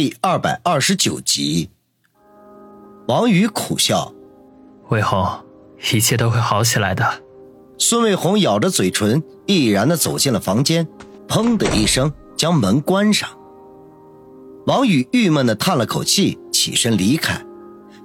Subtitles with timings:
[0.00, 1.70] 第二百二十九集，
[3.08, 4.14] 王宇苦笑
[4.90, 5.26] ：“魏红，
[5.92, 7.04] 一切都会好起来的。”
[7.78, 10.86] 孙卫红咬着嘴唇，毅然的走进了房间，
[11.26, 13.28] 砰的一声将门关上。
[14.66, 17.44] 王宇郁闷的叹了口气，起身离开，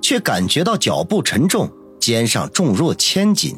[0.01, 3.55] 却感觉到脚步沉重，肩上重若千斤。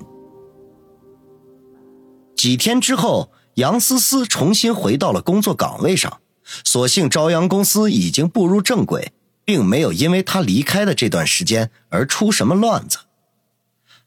[2.35, 6.19] 几天之后，杨思思重新回到了工作岗位上。
[6.63, 9.11] 所幸朝阳公司已经步入正轨，
[9.43, 12.99] 并没有因为他离开的这段时间而出什么乱子。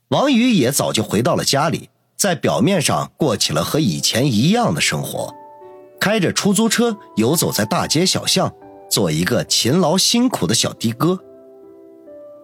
[0.09, 5.34] 王宇也早就回到了家里，在表面上过起了和以前一样的生活，
[6.01, 8.52] 开着出租车游走在大街小巷，
[8.91, 11.19] 做一个勤劳辛苦的小的哥。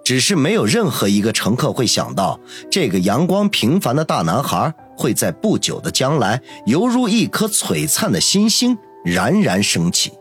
[0.04, 2.38] 只是没有任何一个乘客会想到，
[2.70, 8.76] 这个阳光平凡的大男孩会在不久的将来，犹如一颗璀璨的新星。
[9.04, 10.12] 冉冉升起。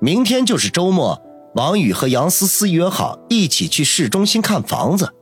[0.00, 1.20] 明天就是周末，
[1.54, 5.14] 王宇和杨思思约好一起去市中心看房子。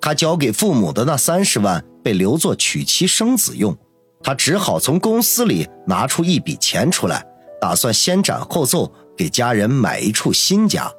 [0.00, 3.76] 他交给父母的那三十万被留作娶妻生子用，
[4.22, 7.26] 他只好从公司里拿出一笔钱出来，
[7.60, 10.92] 打算先斩后奏，给家人买一处新家。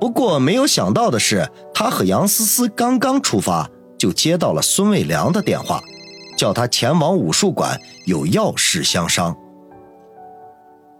[0.00, 5.80] 不过没有想到的是，他和杨思思刚刚出发，就接到了孙卫良的电话。
[6.36, 9.36] 叫他前往武术馆，有要事相商。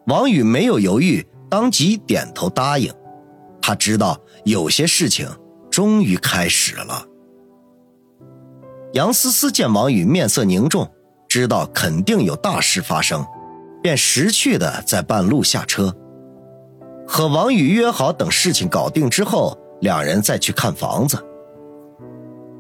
[0.06, 2.92] 王宇没有犹豫，当即点头答应。
[3.62, 5.26] 他知道有些事情
[5.70, 7.06] 终于开始了。
[8.92, 10.88] 杨思思见王宇面色凝重，
[11.28, 13.24] 知道肯定有大事发生，
[13.82, 15.92] 便识趣的在半路下车，
[17.06, 21.18] 和王宇约好等事情搞定之后，两人再去看房子。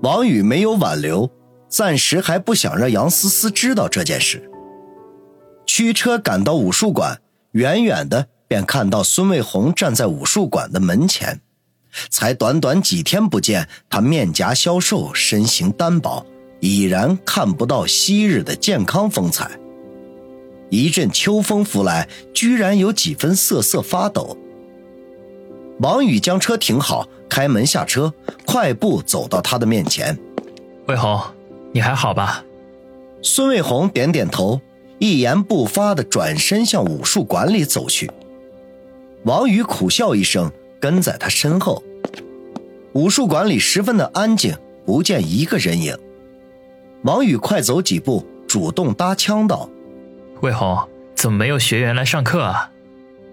[0.02, 1.30] 王宇没有挽留。
[1.74, 4.48] 暂时还不想让杨思思知道这件事。
[5.66, 11.40] 驱车赶到武术馆，远远的便看到孙卫红站在武术馆的门前。
[12.10, 16.24] 才短短几天不见，他面颊消瘦，身形单薄，
[16.60, 19.50] 已然看不到昔日的健康风采。
[20.70, 24.38] 一阵秋风拂来，居然有几分瑟瑟发抖。
[25.80, 28.14] 王宇将车停好，开门下车，
[28.46, 30.16] 快步走到他的面前，
[30.86, 31.20] 卫红。
[31.74, 32.44] 你还好吧？
[33.20, 34.60] 孙卫红点点头，
[35.00, 38.08] 一言不发的转身向武术馆里走去。
[39.24, 41.82] 王宇苦笑一声，跟在他身后。
[42.92, 45.98] 武术馆里十分的安静，不见一个人影。
[47.02, 49.68] 王宇快走几步，主动搭腔道
[50.42, 50.78] ：“卫红，
[51.16, 52.70] 怎么没有学员来上课啊？”“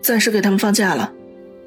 [0.02, 1.14] 暂时给他们放假了。”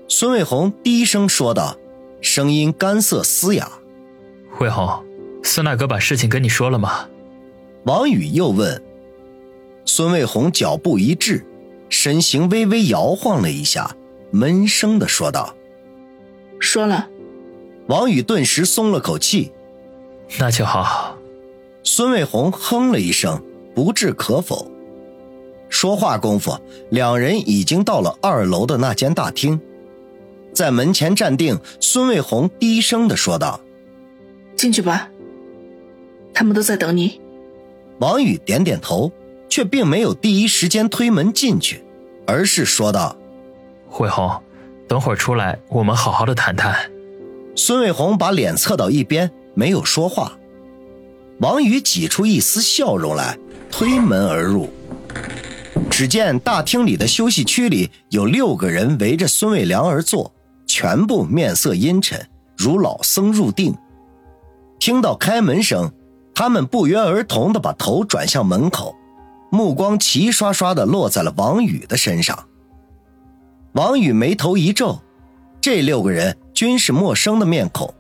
[0.09, 1.77] 孙卫红低声说道，
[2.21, 3.71] 声音干涩嘶哑。
[4.59, 5.05] “卫红。”
[5.47, 7.09] 孙大哥把事情跟你说了吗？
[7.85, 8.83] 王宇又问。
[9.85, 11.45] 孙卫红脚步一滞，
[11.91, 13.95] 身形微微摇晃了一下，
[14.31, 15.55] 闷声的说道
[16.59, 17.09] ：“说了。”
[17.87, 19.53] 王宇顿时松了口气。
[20.39, 21.19] 那就好。
[21.83, 23.41] 孙卫红哼了一声，
[23.75, 24.67] 不置可否。
[25.69, 26.59] 说话功夫，
[26.91, 29.61] 两人已经到了二楼的那间大厅，
[30.55, 31.61] 在门前站定。
[31.81, 33.61] 孙卫红低声的说道
[34.57, 35.11] ：“进去吧。”
[36.35, 37.21] 他们都在等你，
[38.01, 39.11] 王宇点点头，
[39.49, 41.85] 却并没有第一时间推门进去，
[42.27, 43.17] 而是说道
[43.89, 44.43] ：“慧红，
[44.89, 46.91] 等会儿出来，我们好好的谈谈。”
[47.55, 50.37] 孙卫红把脸侧到一边，没有说话。
[51.39, 53.39] 王宇挤出一丝笑容来，
[53.71, 54.69] 推门而入。
[55.89, 60.33] 只见大厅里的休息区里有六个人围着孙卫良而坐，
[60.67, 63.73] 全部面色阴沉，如老僧入定。
[64.81, 65.93] 听到开门声。
[66.35, 68.95] 他们不约而同地把头转向门口，
[69.51, 72.47] 目光齐刷刷地落在了王宇的身上。
[73.73, 75.01] 王宇眉头一皱，
[75.61, 77.93] 这六个人均是陌生的面孔，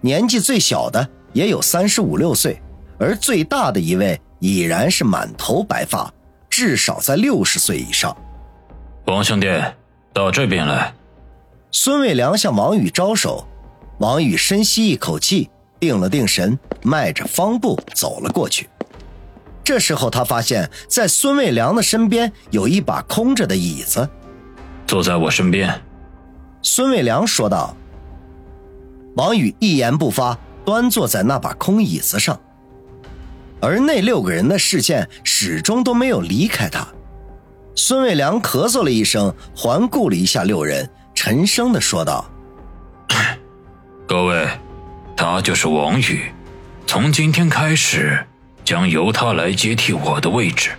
[0.00, 2.60] 年纪最小的也有三十五六岁，
[2.98, 6.12] 而最大的一位已然是满头白发，
[6.50, 8.16] 至少在六十岁以上。
[9.06, 9.46] 王兄弟，
[10.12, 10.92] 到这边来。
[11.70, 13.46] 孙卫良向王宇招手，
[13.98, 15.50] 王宇深吸一口气。
[15.80, 18.68] 定了定神，迈着方步走了过去。
[19.64, 24.08] 这时候，他发现，在孙卫良的身边有一把空着的椅子。
[24.86, 25.82] 坐在我身边，
[26.62, 27.76] 孙卫良说道。
[29.16, 32.38] 王宇一言不发，端坐在那把空椅子上。
[33.60, 36.86] 而那六个人的视线始终都没有离开他。
[37.74, 42.24] 孙卫良咳嗽了一声，环顾了一下六人，沉声的说道
[44.06, 44.48] ：“各位。”
[45.28, 46.32] 他就是王宇，
[46.86, 48.24] 从今天开始，
[48.64, 50.70] 将由他来接替我的位置。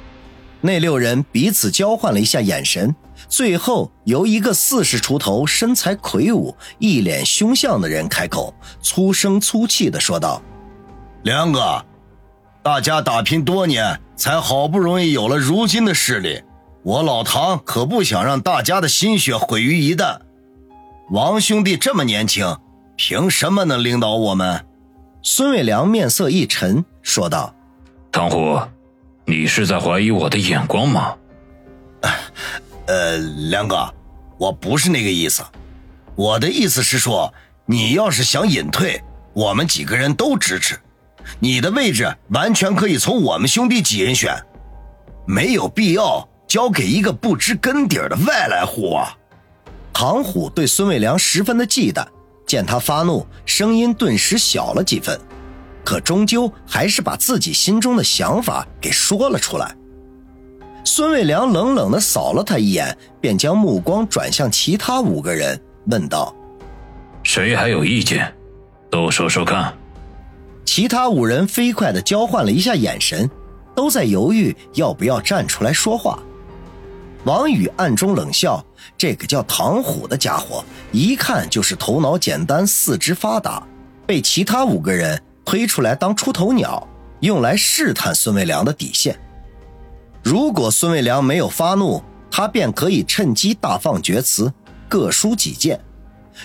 [0.61, 2.95] 那六人彼此交换了一下眼神，
[3.27, 10.41] 最后由一个四十出头、身材魁梧、一脸凶相的人开口，粗声粗气的说道
[11.23, 11.85] ：“梁哥，
[12.63, 16.41] 大家打拼多年，才好不容易有了如今的势力，
[16.83, 20.19] 我老唐可不想让大家的心血毁于一旦。
[21.11, 22.57] 王兄弟这么年轻，
[22.97, 24.65] 凭什么能领导我们？”
[25.23, 27.55] 孙伟良面色一沉，说道
[28.11, 28.59] ：“唐虎。”
[29.29, 31.13] 你是在怀疑我的眼光吗？
[32.85, 33.93] 呃，梁哥，
[34.37, 35.43] 我不是那个意思，
[36.15, 37.33] 我的意思是说，
[37.65, 39.03] 你要是想隐退，
[39.33, 40.79] 我们几个人都支持，
[41.41, 44.33] 你的位置完全可以从我们兄弟几人选，
[45.25, 49.13] 没有必要交给一个不知根底的外来户啊！
[49.91, 52.07] 唐虎对孙伟良十分的忌惮，
[52.47, 55.19] 见他发怒，声音顿时小了几分。
[55.85, 59.75] 可终究还是把自己心中的想法给说了出来。
[60.83, 66.35] 孙卫良冷冷地扫了他一眼，便将目光转向其他五个人，问道
[67.23, 68.33] ：“谁还有意见？
[68.89, 69.73] 都说说看。”
[70.65, 73.29] 其他五人飞快地交换了一下眼神，
[73.73, 76.19] 都在犹豫要不要站出来说话。
[77.23, 78.61] 王宇暗中冷笑
[78.97, 83.61] ：“这个叫唐虎的家伙，一看就是头脑简单、四肢发达，
[84.05, 86.85] 被其他五个人。”推出来当出头鸟，
[87.21, 89.17] 用来试探孙卫良的底线。
[90.21, 94.51] 如果孙卫良没有发怒，他便可以趁机大放厥词，
[94.89, 95.79] 各抒己见；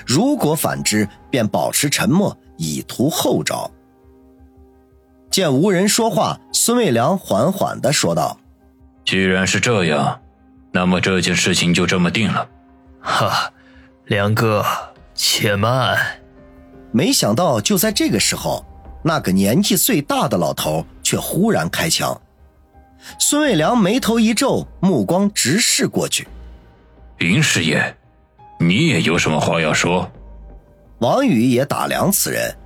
[0.06, 3.69] 如果反之，便保持沉默，以图后招。
[5.29, 8.38] 见无人说话，孙卫良缓缓地说道
[9.05, 10.21] ：“既然是这样，
[10.72, 12.48] 那么这件事情就这么定了。”
[13.00, 13.52] 哈，
[14.06, 14.64] 梁哥，
[15.14, 15.96] 且慢。
[16.90, 18.64] 没想到就在这个时候。
[19.04, 22.16] 那个年纪最大的老头却忽然开枪，
[23.19, 26.28] 孙卫良眉头一皱，目光直视过去。
[27.19, 27.96] 云师爷，
[28.60, 30.08] 你也有什么话要说？
[31.00, 32.56] 王宇也打量此人，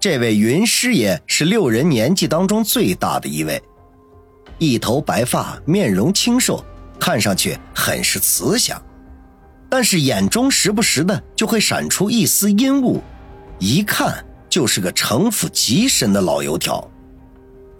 [0.00, 3.62] 这位云师爷是六人年纪当中最大的一位，
[4.58, 6.64] 一头白发，面容清瘦，
[7.04, 8.80] 看上去很是慈祥，
[9.68, 13.02] 但是眼中时不时的就会闪出一丝阴雾，
[13.58, 14.24] 一看。
[14.48, 16.88] 就是个城府极深的老油条，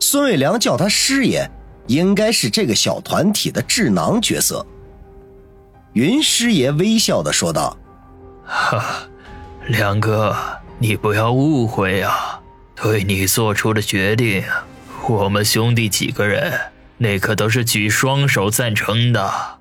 [0.00, 1.49] 孙伟良叫他师爷，
[1.87, 4.67] 应该是这个小团体的智囊角色。
[5.93, 7.79] 云师爷微笑的说道
[8.44, 9.09] ：“哈，
[9.69, 10.37] 梁哥，
[10.79, 12.43] 你不要误会啊，
[12.75, 14.43] 对你做出的决定，
[15.09, 16.61] 我们兄弟几个人
[16.99, 19.58] 那可都是举双手赞成的。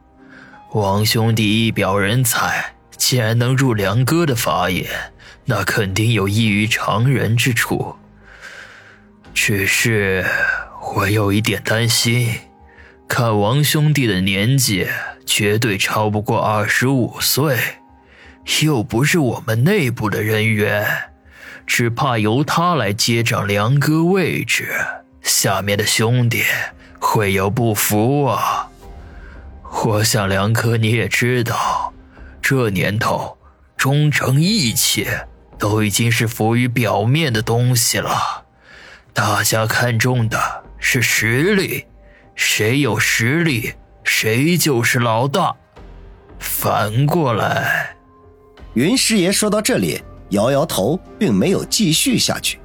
[0.74, 4.88] 王兄弟一表人才，既然能入梁哥的法眼。”
[5.46, 7.98] 那肯定有异于常人之处，
[9.34, 10.26] 只是
[10.96, 12.34] 我有一点担心。
[13.10, 14.88] 看王兄弟的年纪，
[15.26, 17.58] 绝对超不过二十五岁，
[18.62, 20.88] 又不是我们内部的人员，
[21.68, 24.74] 只怕由他来接掌梁哥位置，
[25.22, 26.44] 下面的兄弟
[27.06, 28.70] 会有不服啊。
[29.86, 31.94] 我想梁哥你也知道，
[32.42, 33.38] 这年头，
[33.76, 35.08] 忠诚义气。
[35.60, 38.44] 都已经是浮于表面的东西了，
[39.14, 40.38] 大家看重的
[40.78, 41.86] 是实力，
[42.36, 43.74] 谁有实力，
[44.04, 45.56] 谁就是老大。
[46.38, 47.96] 反过来，
[48.74, 52.60] 云师爷说到这里，摇摇头，并没有继续下去。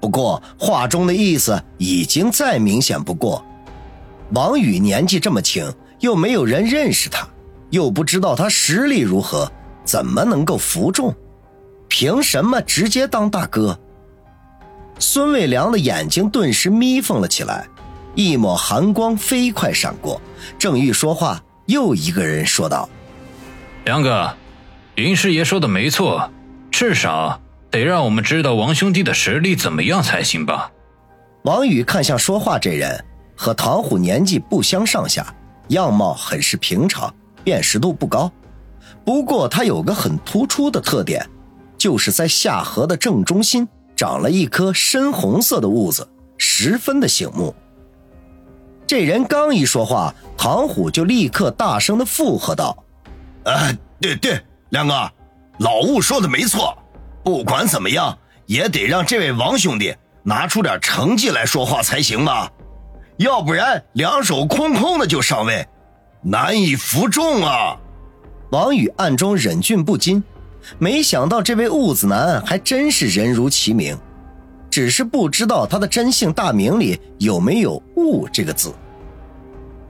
[0.00, 3.44] 不过话中的意思已经再明显不过。
[4.34, 7.24] 王宇年纪这么轻，又没有人认识他，
[7.70, 9.50] 又不知道他实力如何，
[9.84, 11.14] 怎么能够服众？
[11.88, 13.78] 凭什么直接当大哥？
[14.98, 17.64] 孙卫良的眼睛顿时眯缝了起来，
[18.16, 20.20] 一抹寒光飞快闪过。
[20.58, 22.88] 正欲说话，又一个人说道
[23.86, 24.34] ：“梁哥，
[24.96, 26.28] 林师爷说的没错，
[26.72, 30.72] 至少得让我们知道王兄弟的实力怎么样才行吧？”
[31.44, 33.04] 王宇看向说话这人，
[33.36, 35.34] 和唐虎年纪不相上下，
[35.68, 37.12] 样貌很是平常，
[37.42, 38.30] 辨识度不高。
[39.04, 41.24] 不过他有个很突出的特点。
[41.76, 47.54] 就是在下颌的正中心长了一颗深红色的痦子，十分的醒目。
[48.86, 52.74] 这人刚一说话，唐虎就立刻大声的附和道
[53.44, 55.10] ：“啊，对对，梁哥，
[55.58, 56.74] 老吴说的没错。
[57.22, 62.50] 不管怎么样，也得让这位王兄弟拿出点成绩来说话才行吧，
[63.16, 65.66] 要不然两手空空的就上位，
[66.22, 67.76] 难以服众啊。”
[68.50, 70.22] 王宇暗中忍俊不禁。
[70.78, 73.98] 没想到这位兀子男还真是人如其名，
[74.70, 78.72] 只是不知道他的真姓大名里有没有“兀”这个字。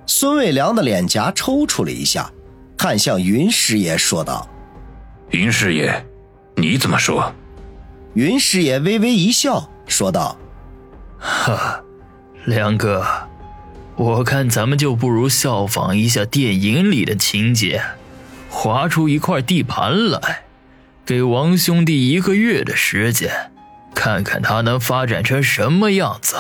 [0.05, 2.29] 孙卫良的脸颊抽搐了一下，
[2.77, 4.49] 看向云师爷说道
[5.31, 6.05] ：“云师爷，
[6.57, 7.33] 你怎么说？”
[8.15, 10.37] 云师爷微微一笑，说道
[11.21, 11.84] ：“哈，
[12.47, 13.07] 梁哥，
[13.97, 17.83] 我看咱们就不如效仿一下电影里的情节，
[18.51, 20.43] 划出一块地盘来，
[21.07, 23.51] 给王兄弟一个月的时间，
[23.95, 26.37] 看看他能发展成什么样子。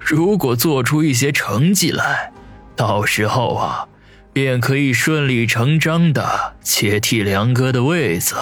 [0.00, 2.32] 如果做出一些成绩来，
[2.74, 3.86] 到时候啊，
[4.32, 8.34] 便可以顺理成章的接替梁哥的位子。”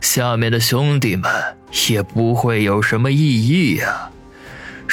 [0.00, 1.30] 下面的兄弟们
[1.88, 4.10] 也不会有什么异议呀。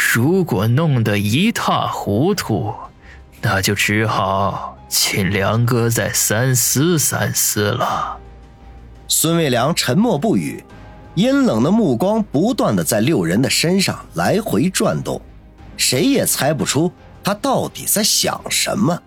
[0.10, 2.74] 如果弄得一塌糊涂，
[3.40, 8.18] 那就只好请梁哥再三思三思了。
[9.08, 10.66] 孙卫良沉默不语，
[11.14, 15.22] 阴冷的目光不断的在六人的身上来回转动，
[15.78, 16.92] 谁也猜不出
[17.24, 19.00] 他到底在想什么。